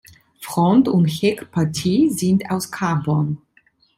[0.41, 3.37] Front- und Heckpartie sind aus Carbon.